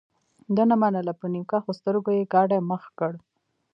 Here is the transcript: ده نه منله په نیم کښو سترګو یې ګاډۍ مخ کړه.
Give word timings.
ده 0.55 0.63
نه 0.69 0.75
منله 0.81 1.13
په 1.19 1.25
نیم 1.31 1.43
کښو 1.51 1.71
سترګو 1.79 2.09
یې 2.17 2.29
ګاډۍ 2.33 2.59
مخ 2.69 2.83
کړه. 2.99 3.19